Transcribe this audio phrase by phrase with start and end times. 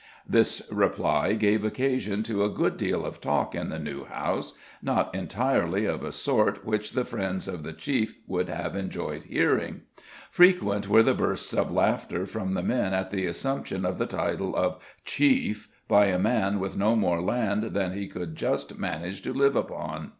[0.27, 5.13] This reply gave occasion to a good deal of talk at the New House, not
[5.13, 9.81] entirely of a sort which the friends of the chief would have enjoyed hearing.
[10.31, 14.55] Frequent were the bursts of laughter from the men at the assumption of the title
[14.55, 19.31] of CHIEF by a man with no more land than he could just manage to
[19.33, 20.09] live upon.